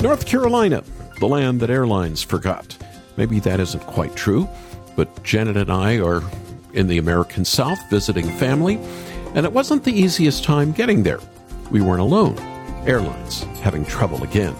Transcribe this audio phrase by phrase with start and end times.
[0.00, 0.84] North Carolina,
[1.18, 2.76] the land that airlines forgot.
[3.16, 4.48] Maybe that isn't quite true,
[4.94, 6.22] but Janet and I are
[6.72, 8.78] in the American South visiting family,
[9.34, 11.18] and it wasn't the easiest time getting there.
[11.72, 12.38] We weren't alone.
[12.86, 14.54] Airlines having trouble again.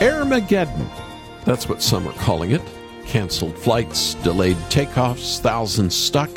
[0.00, 1.09] Airmageddon.
[1.44, 2.62] That's what some are calling it.
[3.06, 6.30] Canceled flights, delayed takeoffs, thousands stuck.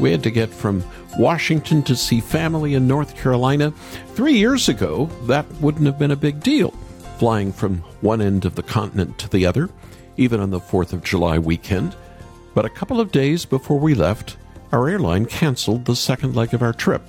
[0.00, 0.84] We had to get from
[1.18, 3.72] Washington to see family in North Carolina.
[4.14, 6.70] Three years ago, that wouldn't have been a big deal,
[7.18, 9.70] flying from one end of the continent to the other,
[10.16, 11.96] even on the 4th of July weekend.
[12.54, 14.36] But a couple of days before we left,
[14.72, 17.02] our airline canceled the second leg of our trip.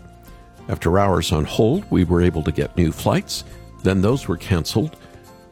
[0.70, 3.44] After hours on hold, we were able to get new flights.
[3.84, 4.98] Then those were canceled.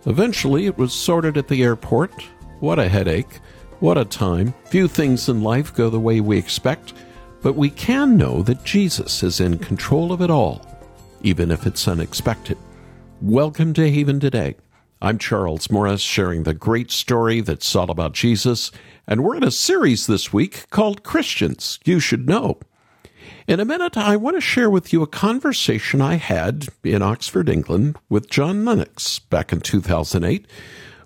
[0.08, 2.12] Eventually, it was sorted at the airport.
[2.60, 3.40] What a headache.
[3.80, 4.54] What a time.
[4.66, 6.94] Few things in life go the way we expect,
[7.42, 10.64] but we can know that Jesus is in control of it all,
[11.22, 12.56] even if it's unexpected.
[13.20, 14.58] Welcome to Haven Today.
[15.02, 18.72] I'm Charles Morris, sharing the great story that's all about Jesus,
[19.08, 22.60] and we're in a series this week called Christians You Should Know.
[23.48, 27.48] In a minute, I want to share with you a conversation I had in Oxford,
[27.48, 30.48] England, with John Lennox back in 2008.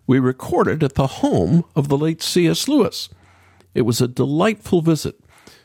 [0.08, 2.70] We recorded at the home of the late C.S.
[2.70, 3.10] Lewis.
[3.76, 5.20] It was a delightful visit,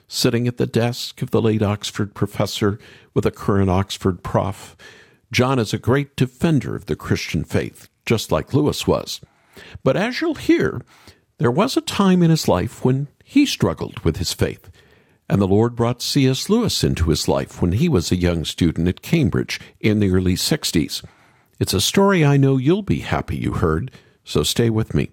[0.08, 2.81] sitting at the desk of the late Oxford professor
[3.14, 4.77] with a current Oxford prof.
[5.31, 9.20] John is a great defender of the Christian faith, just like Lewis was.
[9.84, 10.81] But as you'll hear,
[11.38, 14.72] there was a time in his life when he struggled with his faith.
[15.28, 16.50] And the Lord brought C.S.
[16.50, 20.34] Lewis into his life when he was a young student at Cambridge in the early
[20.34, 21.03] 60s.
[21.58, 23.91] It's a story I know you'll be happy you heard,
[24.25, 25.11] so stay with me.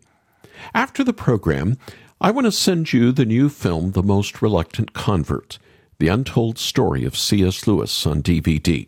[0.73, 1.78] After the program,
[2.20, 5.59] I want to send you the new film, The Most Reluctant Convert
[6.00, 7.66] The Untold Story of C.S.
[7.66, 8.88] Lewis on DVD.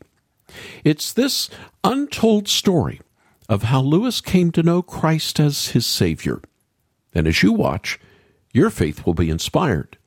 [0.83, 1.49] It's this
[1.83, 3.01] untold story
[3.49, 6.41] of how Lewis came to know Christ as his Savior.
[7.13, 7.99] And as you watch,
[8.51, 9.97] your faith will be inspired.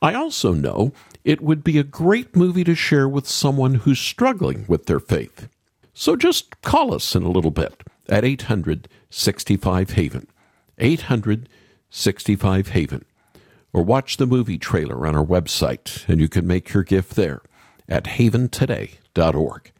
[0.00, 0.92] I also know
[1.24, 5.48] it would be a great movie to share with someone who's struggling with their faith.
[5.94, 10.26] So just call us in a little bit at 800 65 Haven.
[10.78, 11.48] 800
[11.90, 13.04] 65 Haven.
[13.72, 17.42] Or watch the movie trailer on our website, and you can make your gift there
[17.88, 19.72] at haventoday.org.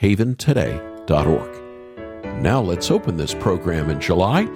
[0.00, 2.42] Haventoday.org.
[2.42, 4.48] Now let's open this program in July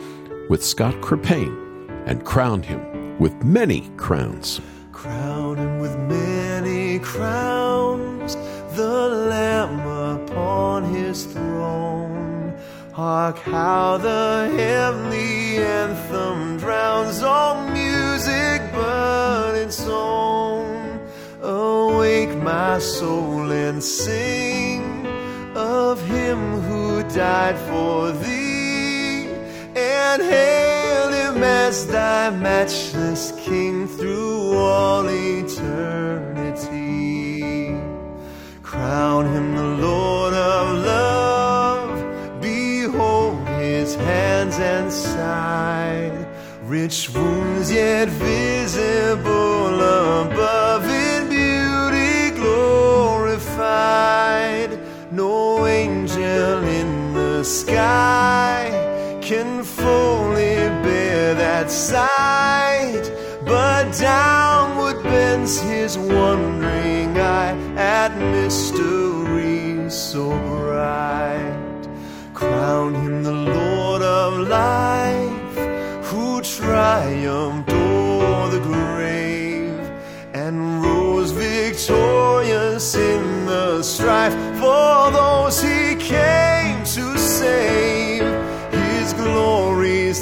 [0.48, 1.64] with Scott Krippayne
[2.06, 4.60] and crown him with many crowns.
[5.04, 8.36] Crown him with many crowns,
[8.74, 12.56] the Lamb upon his throne.
[12.92, 20.98] Hark how the heavenly anthem drowns all music but its song.
[21.42, 25.06] Awake my soul and sing
[25.54, 28.43] of him who died for thee
[30.12, 36.33] and hail him as thy matchless king through all eternity.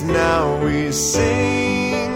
[0.04, 2.10] Now we sing,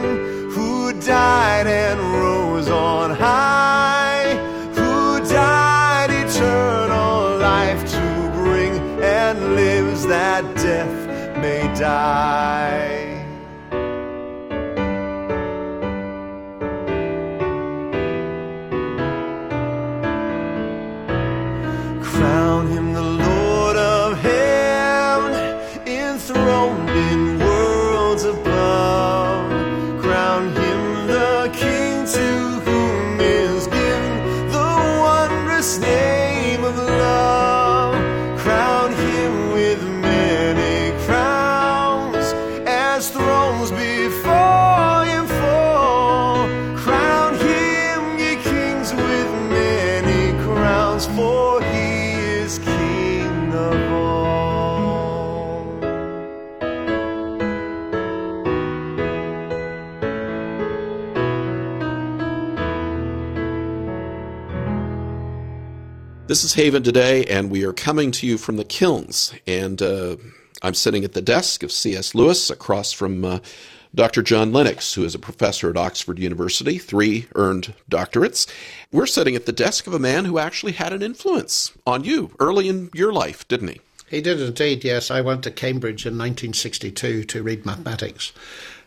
[0.50, 4.34] who died and rose on high,
[4.75, 8.72] who died eternal life to bring,
[9.02, 12.85] and lives that death may die.
[66.36, 69.32] This is Haven today, and we are coming to you from the Kilns.
[69.46, 70.16] And uh,
[70.60, 72.14] I'm sitting at the desk of C.S.
[72.14, 73.38] Lewis across from uh,
[73.94, 74.20] Dr.
[74.20, 78.46] John Lennox, who is a professor at Oxford University, three earned doctorates.
[78.92, 82.32] We're sitting at the desk of a man who actually had an influence on you
[82.38, 83.80] early in your life, didn't he?
[84.10, 85.10] He did indeed, yes.
[85.10, 88.34] I went to Cambridge in 1962 to read mathematics,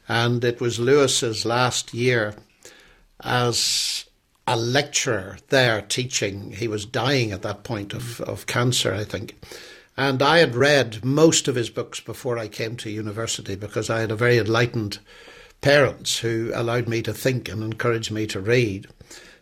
[0.08, 2.36] and it was Lewis's last year
[3.22, 4.06] as
[4.50, 6.52] a lecturer there teaching.
[6.54, 8.22] He was dying at that point of, mm.
[8.22, 9.40] of cancer, I think.
[9.96, 14.00] And I had read most of his books before I came to university because I
[14.00, 14.98] had a very enlightened
[15.62, 18.88] parents who allowed me to think and encouraged me to read.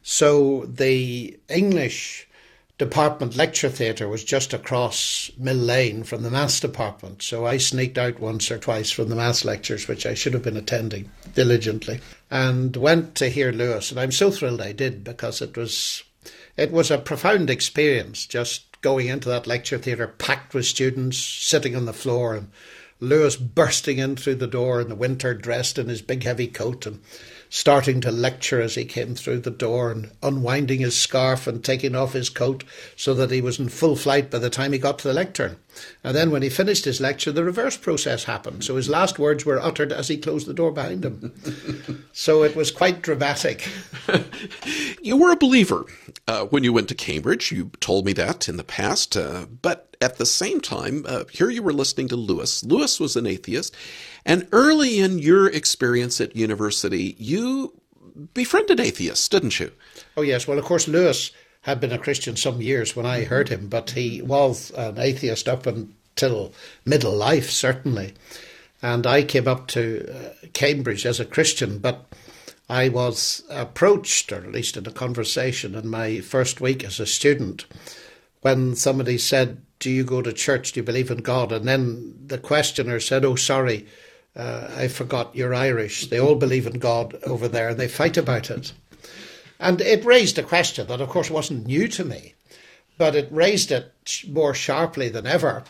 [0.03, 2.27] So the English
[2.77, 7.21] department lecture theatre was just across Mill Lane from the maths department.
[7.23, 10.43] So I sneaked out once or twice from the maths lectures, which I should have
[10.43, 13.91] been attending diligently, and went to hear Lewis.
[13.91, 16.03] And I'm so thrilled I did because it was
[16.55, 21.75] it was a profound experience just going into that lecture theatre packed with students sitting
[21.75, 22.51] on the floor and
[22.99, 26.85] Lewis bursting in through the door in the winter dressed in his big heavy coat
[26.85, 26.99] and
[27.49, 31.95] starting to lecture as he came through the door and unwinding his scarf and taking
[31.95, 32.63] off his coat
[32.95, 35.57] so that he was in full flight by the time he got to the lectern.
[36.03, 38.63] And then when he finished his lecture, the reverse process happened.
[38.63, 42.03] So his last words were uttered as he closed the door behind him.
[42.17, 43.69] so it was quite dramatic.
[45.03, 45.85] you were a believer
[46.27, 47.51] uh, when you went to Cambridge.
[47.51, 49.15] You told me that in the past.
[49.15, 52.63] Uh, but at the same time, uh, here you were listening to Lewis.
[52.63, 53.75] Lewis was an atheist.
[54.25, 57.79] And early in your experience at university, you
[58.33, 59.71] befriended atheists, didn't you?
[60.17, 60.47] Oh, yes.
[60.47, 61.29] Well, of course, Lewis
[61.61, 65.47] had been a Christian some years when I heard him, but he was an atheist
[65.47, 66.51] up until
[66.83, 68.15] middle life, certainly.
[68.81, 72.06] And I came up to uh, Cambridge as a Christian, but
[72.69, 77.05] I was approached, or at least in a conversation in my first week as a
[77.05, 77.65] student,
[78.41, 80.73] when somebody said, Do you go to church?
[80.73, 81.51] Do you believe in God?
[81.51, 83.87] And then the questioner said, Oh, sorry,
[84.35, 86.07] uh, I forgot you're Irish.
[86.07, 88.73] They all believe in God over there and they fight about it.
[89.59, 92.35] And it raised a question that, of course, wasn't new to me,
[92.97, 93.93] but it raised it
[94.27, 95.63] more sharply than ever.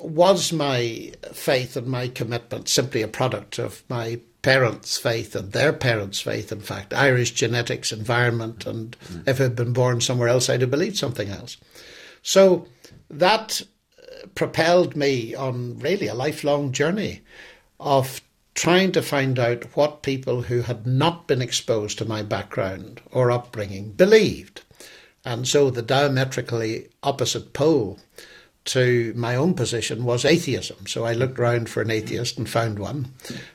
[0.00, 5.72] Was my faith and my commitment simply a product of my parents' faith and their
[5.72, 9.26] parents' faith, in fact, Irish genetics, environment, and mm.
[9.26, 11.56] if I'd been born somewhere else, I'd have believed something else.
[12.22, 12.68] So
[13.10, 13.60] that
[14.36, 17.22] propelled me on really a lifelong journey
[17.80, 18.20] of
[18.54, 23.32] trying to find out what people who had not been exposed to my background or
[23.32, 24.62] upbringing believed.
[25.24, 27.98] And so the diametrically opposite pole
[28.66, 30.86] to my own position was atheism.
[30.86, 33.12] So I looked around for an atheist and found one.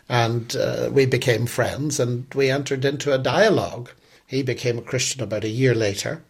[0.09, 3.91] And uh, we became friends and we entered into a dialogue.
[4.25, 6.23] He became a Christian about a year later.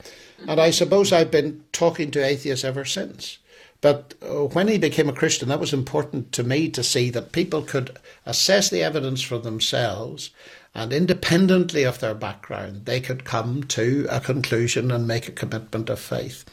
[0.48, 3.38] And I suppose I've been talking to atheists ever since.
[3.80, 7.32] But uh, when he became a Christian, that was important to me to see that
[7.32, 10.32] people could assess the evidence for themselves
[10.74, 15.90] and independently of their background, they could come to a conclusion and make a commitment
[15.90, 16.46] of faith.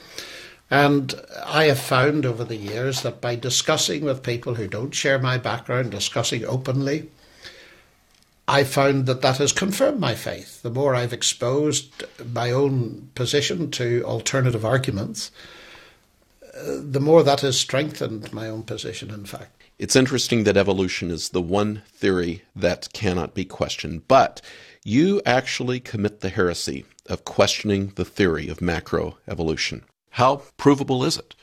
[0.71, 1.15] And
[1.47, 5.39] I have found over the years that by discussing with people who don't share my
[5.39, 7.09] background, discussing openly,
[8.47, 10.63] I found that that has confirmed my faith.
[10.63, 15.31] The more I've exposed my own position to alternative arguments,
[16.43, 19.63] uh, the more that has strengthened my own position, in fact.
[19.79, 24.41] It's interesting that evolution is the one theory that cannot be questioned, but
[24.83, 29.83] you actually commit the heresy of questioning the theory of macroevolution.
[30.11, 31.35] How provable is it?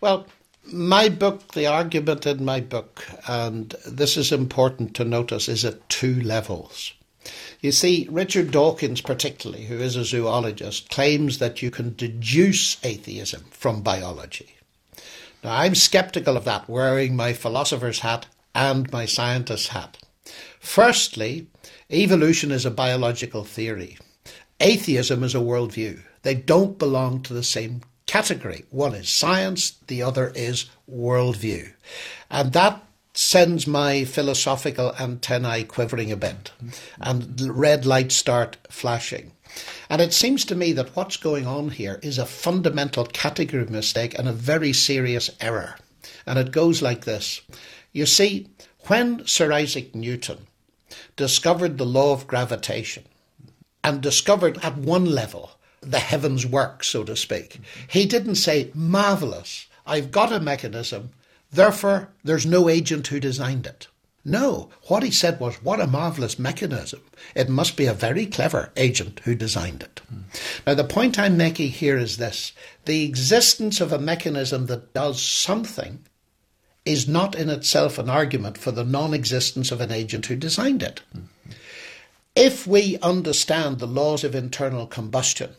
[0.00, 0.26] Well,
[0.64, 5.88] my book, the argument in my book, and this is important to notice, is at
[5.88, 6.92] two levels.
[7.60, 13.44] You see, Richard Dawkins, particularly, who is a zoologist, claims that you can deduce atheism
[13.50, 14.56] from biology.
[15.44, 19.98] Now, I'm skeptical of that, wearing my philosopher's hat and my scientist's hat.
[20.60, 21.46] Firstly,
[21.90, 23.98] evolution is a biological theory.
[24.60, 26.00] Atheism is a worldview.
[26.22, 27.82] They don't belong to the same
[28.12, 28.66] category.
[28.68, 31.72] One is science, the other is worldview.
[32.30, 36.52] And that sends my philosophical antennae quivering a bit
[37.00, 39.32] and red lights start flashing.
[39.88, 44.18] And it seems to me that what's going on here is a fundamental category mistake
[44.18, 45.76] and a very serious error.
[46.26, 47.40] And it goes like this.
[47.92, 48.48] You see,
[48.88, 50.48] when Sir Isaac Newton
[51.16, 53.04] discovered the law of gravitation
[53.82, 59.66] and discovered at one level the heavens work, so to speak, he didn't say, marvellous,
[59.84, 61.10] I've got a mechanism
[61.52, 63.88] Therefore, there's no agent who designed it.
[64.24, 67.00] No, what he said was, what a marvellous mechanism.
[67.34, 70.00] It must be a very clever agent who designed it.
[70.10, 70.22] Mm.
[70.66, 72.52] Now, the point I'm making here is this
[72.84, 76.04] the existence of a mechanism that does something
[76.84, 80.82] is not in itself an argument for the non existence of an agent who designed
[80.82, 81.02] it.
[81.14, 81.24] Mm.
[82.34, 85.50] If we understand the laws of internal combustion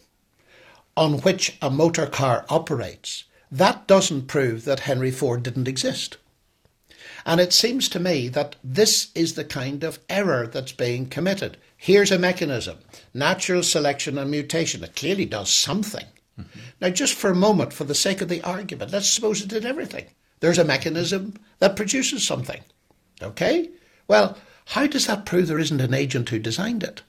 [0.95, 6.17] on which a motor car operates, that doesn't prove that Henry Ford didn't exist.
[7.25, 11.57] And it seems to me that this is the kind of error that's being committed.
[11.77, 12.79] Here's a mechanism
[13.13, 14.83] natural selection and mutation.
[14.83, 16.05] It clearly does something.
[16.39, 16.59] Mm-hmm.
[16.81, 19.65] Now, just for a moment, for the sake of the argument, let's suppose it did
[19.65, 20.05] everything.
[20.39, 22.62] There's a mechanism that produces something.
[23.21, 23.69] Okay?
[24.07, 27.01] Well, how does that prove there isn't an agent who designed it?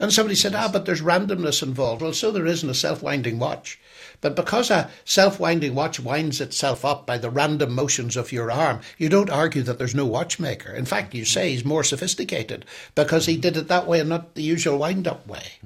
[0.00, 2.02] And somebody said, ah, but there's randomness involved.
[2.02, 3.80] Well, so there is in a self winding watch.
[4.20, 8.50] But because a self winding watch winds itself up by the random motions of your
[8.50, 10.72] arm, you don't argue that there's no watchmaker.
[10.72, 12.64] In fact, you say he's more sophisticated
[12.94, 15.58] because he did it that way and not the usual wind up way.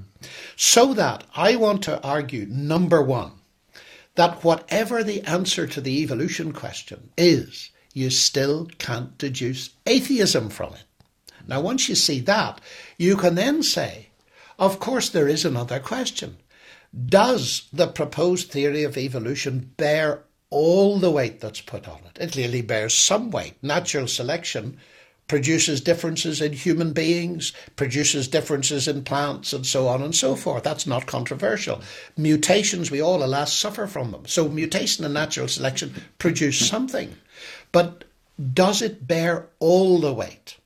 [0.56, 3.32] So that I want to argue, number one,
[4.14, 10.74] that whatever the answer to the evolution question is, you still can't deduce atheism from
[10.74, 10.84] it.
[11.46, 12.60] Now, once you see that,
[12.98, 14.08] you can then say,
[14.58, 16.36] of course, there is another question.
[17.06, 22.18] Does the proposed theory of evolution bear all the weight that's put on it?
[22.20, 23.54] It clearly bears some weight.
[23.62, 24.78] Natural selection
[25.26, 30.62] produces differences in human beings, produces differences in plants, and so on and so forth.
[30.62, 31.80] That's not controversial.
[32.18, 34.26] Mutations, we all, alas, suffer from them.
[34.26, 37.16] So, mutation and natural selection produce something.
[37.72, 38.04] But
[38.52, 40.58] does it bear all the weight?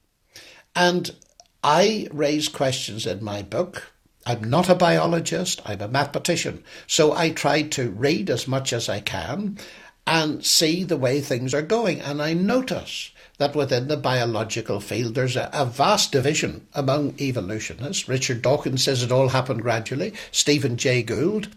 [0.75, 1.15] And
[1.63, 3.93] I raise questions in my book.
[4.25, 6.65] I'm not a biologist, I'm a mathematician.
[6.87, 9.59] So I try to read as much as I can
[10.07, 12.01] and see the way things are going.
[12.01, 18.09] And I notice that within the biological field there's a, a, vast division among evolutionists.
[18.09, 20.15] Richard Dawkins says it all happened gradually.
[20.31, 21.49] Stephen Jay Gould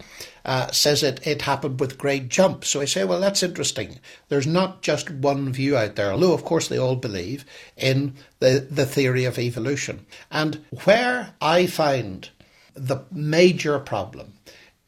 [0.44, 2.68] uh, says it, it happened with great jumps.
[2.68, 3.98] So I say, well, that's interesting.
[4.28, 7.44] There's not just one view out there, although, of course, they all believe
[7.76, 10.06] in the, the theory of evolution.
[10.30, 12.28] And where I find
[12.74, 14.34] the major problem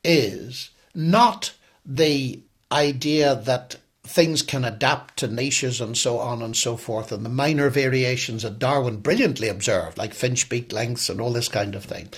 [0.04, 6.76] is not the idea that things can adapt to niches and so on and so
[6.76, 11.32] forth, and the minor variations that Darwin brilliantly observed, like finch beak lengths and all
[11.32, 12.08] this kind of thing.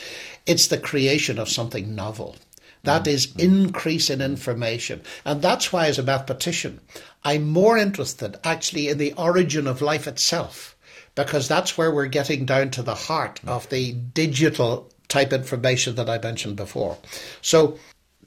[0.46, 2.36] It's the creation of something novel.
[2.84, 3.40] That is mm-hmm.
[3.40, 5.02] increase in information.
[5.24, 6.80] And that's why, as a mathematician,
[7.24, 10.76] I'm more interested actually in the origin of life itself,
[11.14, 13.48] because that's where we're getting down to the heart mm.
[13.48, 16.98] of the digital type information that I mentioned before.
[17.40, 17.78] So,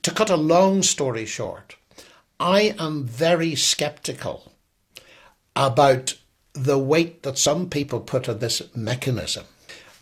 [0.04, 1.76] to cut a long story short,
[2.40, 4.54] I am very skeptical
[5.56, 6.16] about
[6.54, 9.46] the weight that some people put on this mechanism.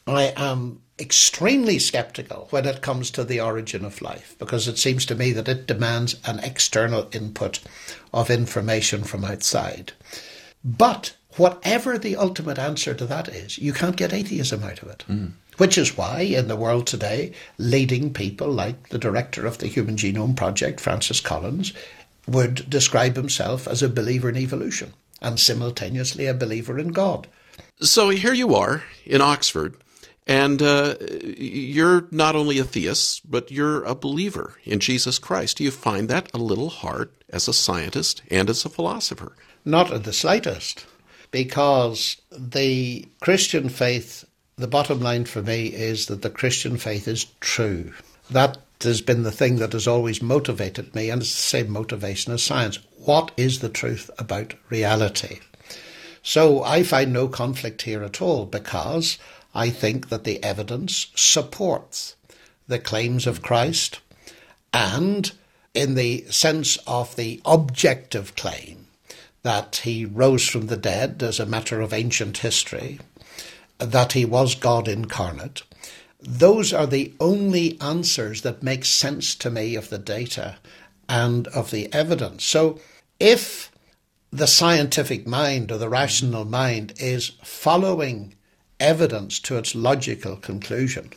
[0.08, 5.06] I am extremely skeptical when it comes to the origin of life because it seems
[5.08, 7.60] to me that it demands an external input
[8.14, 9.94] of information from outside.
[10.64, 15.04] But whatever the ultimate answer to that is, you can't get atheism out of it.
[15.10, 15.34] Mm.
[15.58, 19.96] Which is why, in the world today, leading people like the director of the Human
[19.96, 21.72] Genome Project, Francis Collins,
[22.28, 27.28] would describe himself as a believer in evolution and simultaneously a believer in God.
[27.80, 29.76] So here you are in Oxford,
[30.28, 35.58] and uh, you're not only a theist, but you're a believer in Jesus Christ.
[35.58, 39.36] Do you find that a little hard as a scientist and as a philosopher?
[39.64, 40.86] Not in the slightest,
[41.32, 44.26] because the Christian faith
[44.58, 47.92] the bottom line for me is that the Christian faith is true.
[48.32, 52.34] That has been the thing that has always motivated me, and it's the same motivation
[52.34, 52.80] as science.
[52.98, 55.40] What is the truth about reality?
[56.24, 59.18] So I find no conflict here at all because
[59.54, 62.16] I think that the evidence supports
[62.68, 64.00] the claims of Christ
[64.74, 65.32] and
[65.74, 68.88] in the sense of the objective claim
[69.44, 73.00] that he rose from the dead as a matter of ancient history
[73.78, 75.62] that he was God incarnate.
[76.28, 80.58] Those are the only answers that make sense to me of the data
[81.08, 82.44] and of the evidence.
[82.44, 82.80] So
[83.20, 83.72] if
[84.32, 88.34] the scientific mind or the rational mind is following
[88.80, 91.12] evidence to its logical conclusion,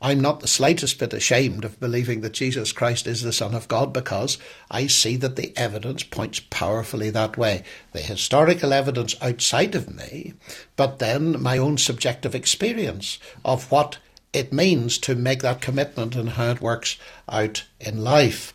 [0.00, 3.66] I'm not the slightest bit ashamed of believing that Jesus Christ is the Son of
[3.66, 4.38] God because
[4.70, 7.64] I see that the evidence points powerfully that way.
[7.90, 10.34] The historical evidence outside of me,
[10.76, 13.98] but then my own subjective experience of what
[14.38, 16.96] it means to make that commitment and how it works
[17.28, 18.54] out in life.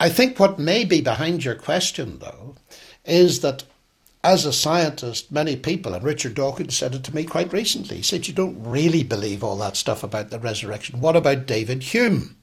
[0.00, 2.56] I think what may be behind your question, though,
[3.04, 3.64] is that
[4.24, 8.02] as a scientist, many people, and Richard Dawkins said it to me quite recently, he
[8.02, 11.00] said, You don't really believe all that stuff about the resurrection.
[11.00, 12.36] What about David Hume?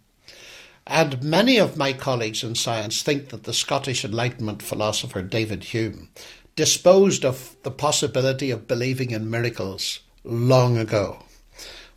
[0.88, 6.10] And many of my colleagues in science think that the Scottish Enlightenment philosopher David Hume
[6.55, 11.24] disposed of the possibility of believing in miracles long ago.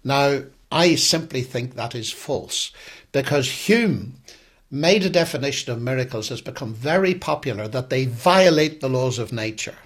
[0.04, 2.73] Now, I simply think that is false
[3.12, 4.14] because Hume
[4.71, 9.32] made a definition of miracles has become very popular that they violate the laws of
[9.32, 9.76] nature.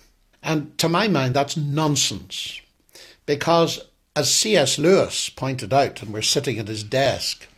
[0.42, 2.60] And to my mind, that's nonsense.
[3.26, 3.80] Because,
[4.14, 4.78] as C.S.
[4.78, 7.48] Lewis pointed out, and we're sitting at his desk,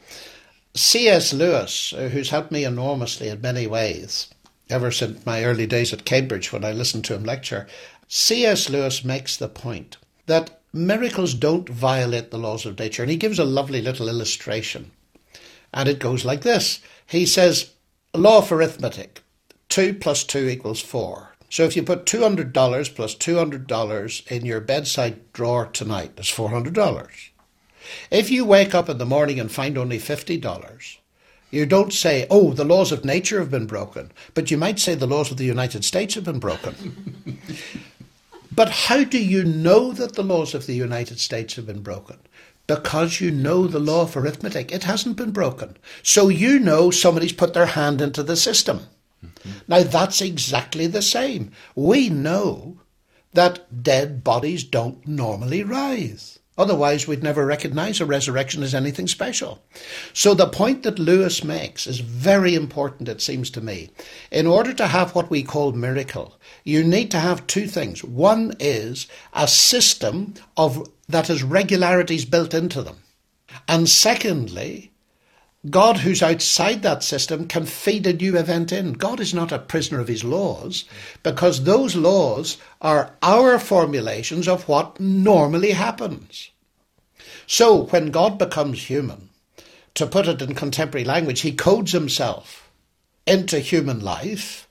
[0.74, 1.34] C.S.
[1.34, 4.28] Lewis, uh, who's helped me enormously in many ways,
[4.70, 7.66] ever since my early days at Cambridge when I listened to him lecture,
[8.08, 8.70] C.S.
[8.70, 13.02] Lewis makes the point that miracles don't violate the laws of nature.
[13.02, 14.90] And he gives a lovely little illustration.
[15.72, 17.72] And it goes like this He says,
[18.14, 19.22] Law of arithmetic
[19.68, 21.34] 2 plus 2 equals 4.
[21.50, 22.52] So if you put $200
[22.94, 27.30] plus $200 in your bedside drawer tonight, that's $400.
[28.10, 30.98] If you wake up in the morning and find only $50,
[31.50, 34.94] you don't say, oh, the laws of nature have been broken, but you might say
[34.94, 37.40] the laws of the United States have been broken.
[38.58, 42.18] but how do you know that the laws of the United States have been broken?
[42.66, 44.70] because you know the law of arithmetic.
[44.70, 45.78] It hasn't been broken.
[46.02, 48.80] So you know somebody's put their hand into the system.
[49.24, 49.50] Mm-hmm.
[49.66, 51.50] Now that's exactly the same.
[51.74, 52.78] We know
[53.32, 56.37] that dead bodies don't normally rise.
[56.58, 59.62] Otherwise, we'd never recognize a resurrection as anything special.
[60.12, 63.90] So the point that Lewis makes is very important, it seems to me.
[64.32, 68.02] In order to have what we call miracle, you need to have two things.
[68.02, 72.96] One is a system of that has regularities built into them.
[73.68, 74.92] And secondly,
[75.68, 78.92] God, who's outside that system, can feed a new event in.
[78.92, 80.84] God is not a prisoner of his laws
[81.22, 86.50] because those laws are our formulations of what normally happens.
[87.46, 89.30] So when God becomes human,
[89.94, 92.70] to put it in contemporary language, he codes himself
[93.26, 94.68] into human life.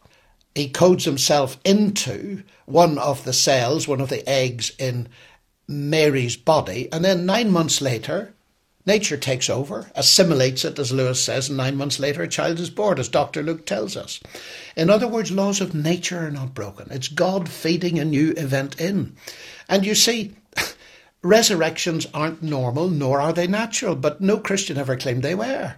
[0.56, 5.10] He codes himself into one of the cells, one of the eggs in
[5.68, 8.34] Mary's body, and then nine months later,
[8.88, 12.70] Nature takes over, assimilates it, as Lewis says, and nine months later a child is
[12.70, 13.44] born, as Dr.
[13.44, 14.22] Luke tells us.
[14.78, 16.88] In other words, laws of nature are not broken.
[16.90, 19.18] It's God feeding a new event in.
[19.68, 20.38] And you see,
[21.22, 25.76] resurrections aren't normal, nor are they natural, but no Christian ever claimed they were.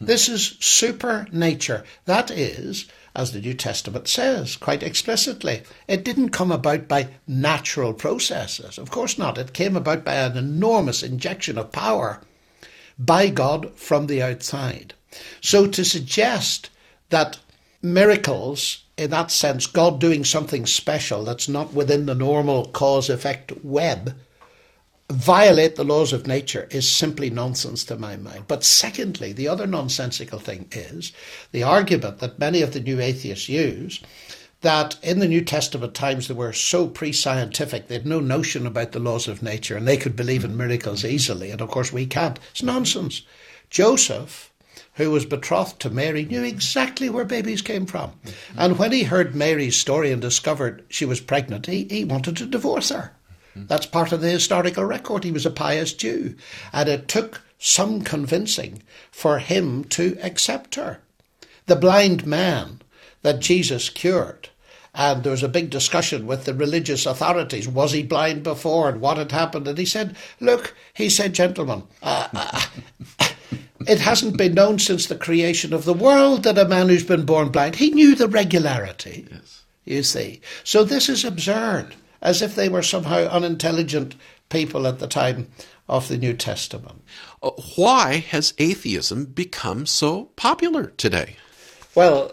[0.00, 0.06] Hmm.
[0.06, 1.84] This is super nature.
[2.06, 7.94] That is, as the New Testament says quite explicitly, it didn't come about by natural
[7.94, 8.76] processes.
[8.76, 9.38] Of course not.
[9.38, 12.20] It came about by an enormous injection of power
[13.00, 14.94] by God from the outside.
[15.40, 16.70] So to suggest
[17.08, 17.38] that
[17.82, 23.52] miracles, in that sense, God doing something special that's not within the normal cause effect
[23.64, 24.14] web,
[25.10, 28.44] violate the laws of nature is simply nonsense to my mind.
[28.46, 31.12] But secondly, the other nonsensical thing is
[31.50, 34.00] the argument that many of the new atheists use
[34.60, 38.66] that in the New Testament times they were so pre scientific, they had no notion
[38.66, 41.50] about the laws of nature and they could believe in miracles easily.
[41.50, 42.38] And of course, we can't.
[42.50, 43.22] It's nonsense.
[43.70, 44.52] Joseph,
[44.94, 48.12] who was betrothed to Mary, knew exactly where babies came from.
[48.56, 52.46] And when he heard Mary's story and discovered she was pregnant, he, he wanted to
[52.46, 53.12] divorce her.
[53.56, 55.24] That's part of the historical record.
[55.24, 56.36] He was a pious Jew.
[56.72, 61.00] And it took some convincing for him to accept her.
[61.66, 62.80] The blind man
[63.22, 64.48] that Jesus cured.
[64.94, 67.68] And there was a big discussion with the religious authorities.
[67.68, 69.68] Was he blind before and what had happened?
[69.68, 72.60] And he said, Look, he said, gentlemen, uh, uh,
[73.86, 77.24] it hasn't been known since the creation of the world that a man who's been
[77.24, 79.62] born blind, he knew the regularity, yes.
[79.84, 80.40] you see.
[80.64, 84.16] So this is absurd, as if they were somehow unintelligent
[84.48, 85.48] people at the time
[85.88, 87.02] of the New Testament.
[87.42, 91.36] Uh, why has atheism become so popular today?
[91.94, 92.32] Well,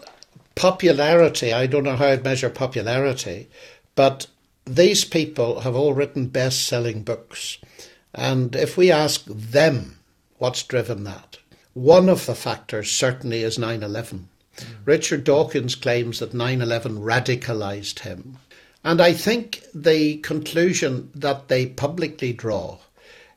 [0.58, 3.48] popularity, I don't know how I'd measure popularity,
[3.94, 4.26] but
[4.64, 7.58] these people have all written best selling books.
[8.12, 10.00] And if we ask them
[10.38, 11.38] what's driven that,
[11.74, 14.28] one of the factors certainly is 9 11.
[14.56, 14.64] Mm.
[14.84, 18.38] Richard Dawkins claims that 9 11 radicalized him.
[18.82, 22.78] And I think the conclusion that they publicly draw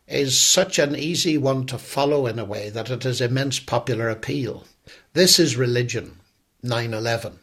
[0.07, 4.09] is such an easy one to follow in a way that it has immense popular
[4.09, 4.65] appeal.
[5.13, 6.17] This is religion.
[6.63, 7.39] 9 11.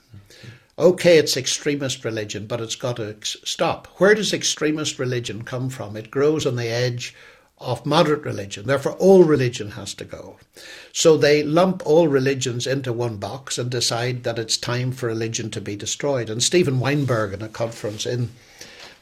[0.78, 3.88] Okay, it's extremist religion, but it's got to stop.
[3.96, 5.96] Where does extremist religion come from?
[5.96, 7.14] It grows on the edge
[7.60, 8.66] of moderate religion.
[8.66, 10.36] Therefore, all religion has to go.
[10.92, 15.50] So they lump all religions into one box and decide that it's time for religion
[15.50, 16.30] to be destroyed.
[16.30, 18.30] And Steven Weinberg, in a conference in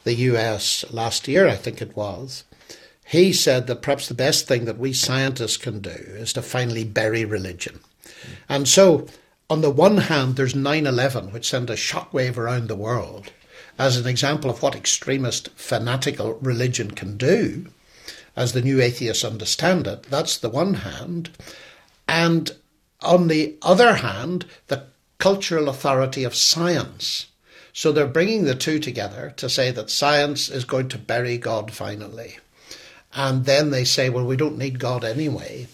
[0.03, 2.43] the US last year, I think it was,
[3.05, 6.83] he said that perhaps the best thing that we scientists can do is to finally
[6.83, 7.79] bury religion.
[8.49, 9.07] And so,
[9.49, 13.31] on the one hand, there's 9 11, which sent a shockwave around the world
[13.79, 17.67] as an example of what extremist fanatical religion can do
[18.35, 20.03] as the new atheists understand it.
[20.03, 21.29] That's the one hand.
[22.07, 22.51] And
[23.01, 24.85] on the other hand, the
[25.17, 27.27] cultural authority of science.
[27.73, 31.71] So they're bringing the two together to say that science is going to bury God
[31.71, 32.37] finally.
[33.13, 35.67] And then they say, well, we don't need God anyway.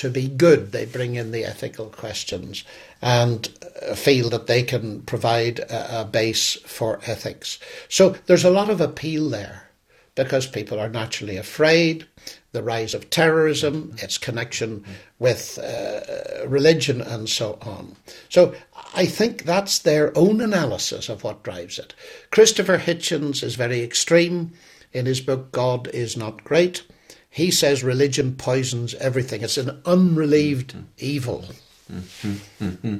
[0.00, 2.64] To be good, they bring in the ethical questions
[3.02, 3.46] and
[3.94, 7.58] feel that they can provide a, a base for ethics.
[7.90, 9.68] So there's a lot of appeal there
[10.14, 12.06] because people are naturally afraid.
[12.52, 14.86] The rise of terrorism, its connection
[15.18, 17.94] with uh, religion, and so on.
[18.30, 18.54] So
[18.94, 21.92] I think that's their own analysis of what drives it.
[22.30, 24.52] Christopher Hitchens is very extreme
[24.94, 26.84] in his book God is Not Great.
[27.30, 31.44] He says religion poisons everything, it's an unrelieved evil.
[31.90, 32.98] Mm-hmm, mm-hmm.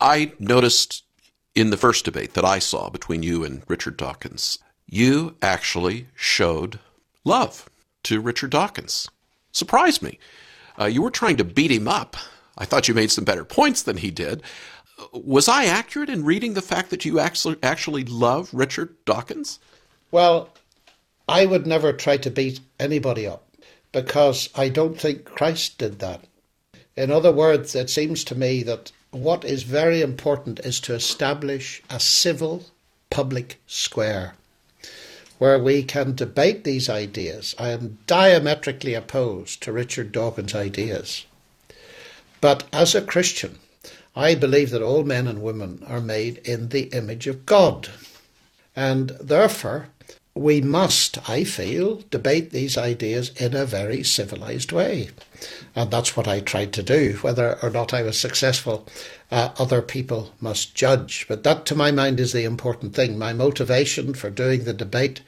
[0.00, 1.04] I noticed
[1.54, 6.78] in the first debate that I saw between you and Richard Dawkins you actually showed
[7.24, 7.68] love
[8.04, 9.08] to Richard Dawkins.
[9.52, 10.18] Surprised me.
[10.80, 12.16] Uh, you were trying to beat him up.
[12.56, 14.42] I thought you made some better points than he did.
[15.12, 19.58] Was I accurate in reading the fact that you actually actually love Richard Dawkins?
[20.10, 20.48] Well,
[21.28, 23.44] I would never try to beat anybody up
[24.02, 26.22] because I don't think Christ did that.
[26.96, 31.82] In other words, it seems to me that what is very important is to establish
[31.90, 32.66] a civil
[33.10, 34.34] public square
[35.38, 37.56] where we can debate these ideas.
[37.58, 41.26] I am diametrically opposed to Richard Dawkins' ideas.
[42.40, 43.58] But as a Christian,
[44.14, 47.88] I believe that all men and women are made in the image of God.
[48.76, 49.88] And therefore,
[50.38, 55.10] we must, I feel, debate these ideas in a very civilized way.
[55.74, 57.18] And that's what I tried to do.
[57.22, 58.86] Whether or not I was successful,
[59.30, 61.26] uh, other people must judge.
[61.28, 63.18] But that, to my mind, is the important thing.
[63.18, 65.22] My motivation for doing the debate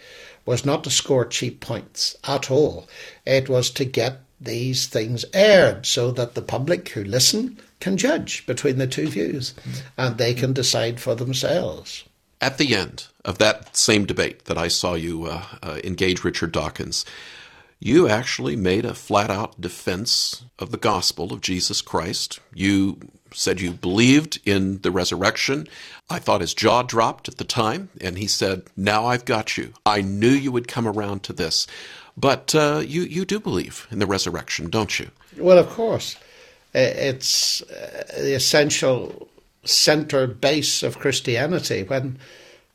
[0.47, 2.89] was not to score cheap points at all,
[3.27, 8.47] it was to get these things aired so that the public who listen can judge
[8.47, 9.55] between the two views
[9.99, 12.05] and they can decide for themselves.
[12.41, 16.53] At the end of that same debate that I saw you uh, uh, engage Richard
[16.53, 17.05] Dawkins,
[17.79, 22.41] you actually made a flat out defense of the gospel of Jesus Christ.
[22.55, 22.99] You
[23.33, 25.67] said you believed in the resurrection.
[26.09, 29.73] I thought his jaw dropped at the time, and he said, Now I've got you.
[29.87, 31.67] I knew you would come around to this.
[32.17, 35.11] But uh, you, you do believe in the resurrection, don't you?
[35.37, 36.17] Well, of course.
[36.73, 39.29] It's uh, the essential
[39.65, 41.83] center base of Christianity.
[41.83, 42.19] When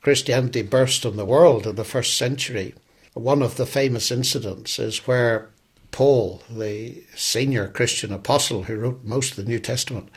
[0.01, 2.75] Christianity burst on the world in the first century,
[3.13, 5.49] one of the famous incidents is where
[5.91, 10.09] Paul, the senior Christian apostle who wrote most of the New Testament,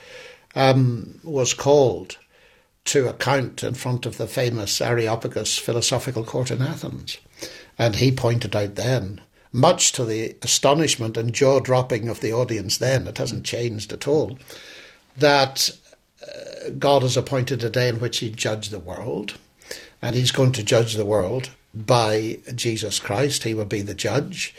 [0.55, 2.19] um, was called
[2.87, 7.19] to account in front of the famous Areopagus philosophical court in Athens.
[7.79, 9.21] And he pointed out then,
[9.53, 14.09] much to the astonishment and jaw dropping of the audience then, it hasn't changed at
[14.09, 14.39] all,
[15.17, 15.71] that
[16.79, 19.35] God has appointed a day in which he judge the world,
[20.03, 23.45] and he's going to judge the world by Jesus Christ.
[23.45, 24.55] He will be the judge.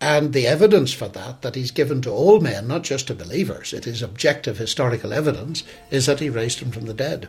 [0.00, 3.72] And the evidence for that, that he's given to all men, not just to believers,
[3.72, 7.28] it is objective historical evidence, is that he raised him from the dead.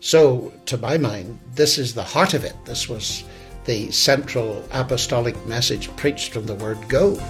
[0.00, 2.56] So, to my mind, this is the heart of it.
[2.64, 3.22] This was
[3.66, 7.20] the central apostolic message preached from the word go.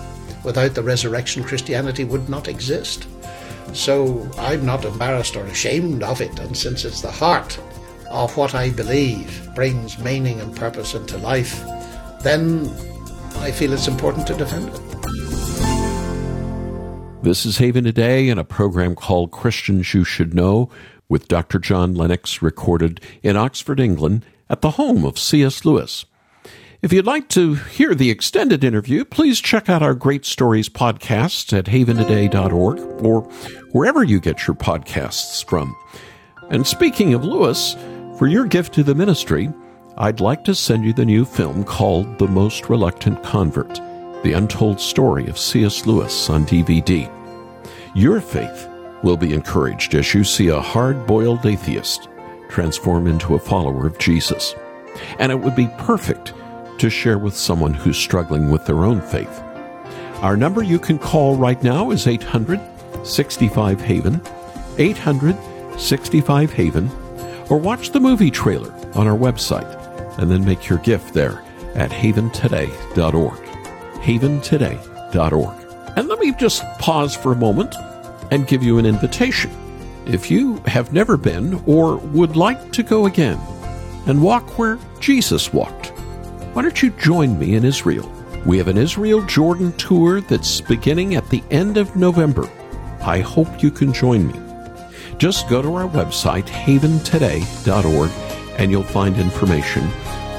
[0.45, 3.07] Without the resurrection, Christianity would not exist.
[3.73, 7.59] So, I'm not embarrassed or ashamed of it, and since it's the heart
[8.11, 11.63] of what I believe brings meaning and purpose into life,
[12.23, 12.69] then
[13.37, 14.81] I feel it's important to defend it.
[17.23, 20.71] This is Haven Today in a program called Christians You Should Know
[21.09, 21.59] with Dr.
[21.59, 25.65] John Lennox, recorded in Oxford, England, at the home of C.S.
[25.65, 26.05] Lewis.
[26.81, 31.53] If you'd like to hear the extended interview, please check out our Great Stories podcast
[31.53, 33.23] at haventoday.org or
[33.73, 35.75] wherever you get your podcasts from.
[36.51, 37.75] And speaking of Lewis,
[38.17, 39.53] for your gift to the ministry,
[39.97, 43.75] I'd like to send you the new film called The Most Reluctant Convert
[44.23, 45.85] The Untold Story of C.S.
[45.85, 47.11] Lewis on DVD.
[47.97, 48.69] Your faith
[49.03, 52.09] will be encouraged as you see a hard boiled atheist
[52.49, 54.55] transform into a follower of Jesus.
[55.19, 56.35] And it would be perfect
[56.79, 59.43] to share with someone who's struggling with their own faith.
[60.23, 62.61] Our number you can call right now is 800
[63.05, 64.21] 65 Haven,
[64.79, 65.37] 800
[65.79, 66.91] 65 Haven,
[67.49, 69.77] or watch the movie trailer on our website
[70.19, 73.39] and then make your gift there at haventoday.org.
[74.03, 75.97] Haventoday.org.
[75.97, 77.75] And let me just pause for a moment
[78.31, 79.51] and give you an invitation.
[80.07, 83.39] If you have never been or would like to go again
[84.07, 85.78] and walk where Jesus walked,
[86.53, 88.11] why don't you join me in Israel?
[88.47, 92.49] We have an Israel Jordan tour that's beginning at the end of November.
[93.01, 94.41] I hope you can join me.
[95.19, 98.11] Just go to our website, haventoday.org,
[98.59, 99.89] and you'll find information.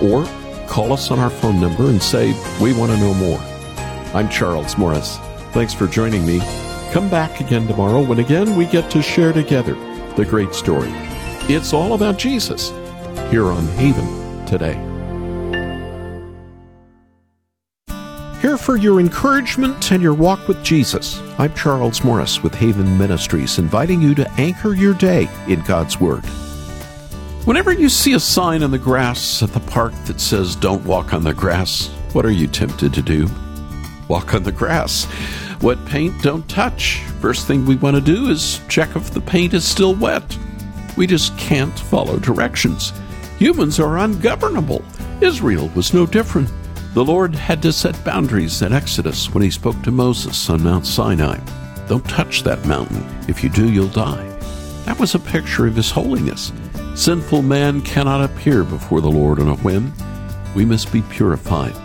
[0.02, 0.26] Or
[0.68, 3.40] call us on our phone number and say, We want to know more.
[4.14, 5.18] I'm Charles Morris.
[5.52, 6.40] Thanks for joining me.
[6.92, 9.76] Come back again tomorrow when again we get to share together
[10.16, 10.90] the great story.
[11.52, 12.70] It's all about Jesus
[13.30, 14.89] here on Haven today.
[18.42, 21.22] Here for your encouragement and your walk with Jesus.
[21.38, 26.26] I'm Charles Morris with Haven Ministries, inviting you to anchor your day in God's Word.
[27.44, 31.14] Whenever you see a sign on the grass at the park that says, Don't walk
[31.14, 33.28] on the grass, what are you tempted to do?
[34.08, 35.06] Walk on the grass.
[35.62, 37.02] Wet paint, don't touch.
[37.20, 40.38] First thing we want to do is check if the paint is still wet.
[40.96, 42.94] We just can't follow directions.
[43.38, 44.82] Humans are ungovernable.
[45.20, 46.50] Israel was no different.
[46.94, 50.88] The Lord had to set boundaries in Exodus when he spoke to Moses on Mount
[50.88, 51.40] Sinai.
[51.88, 53.06] Don't touch that mountain.
[53.28, 54.28] If you do, you'll die.
[54.86, 56.52] That was a picture of his holiness.
[56.96, 59.94] Sinful man cannot appear before the Lord on a whim.
[60.56, 61.76] We must be purified,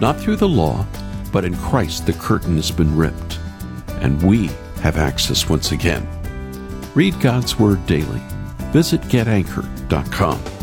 [0.00, 0.86] not through the law,
[1.32, 3.40] but in Christ the curtain has been ripped,
[4.00, 4.46] and we
[4.80, 6.06] have access once again.
[6.94, 8.22] Read God's Word daily.
[8.70, 10.61] Visit getanchor.com.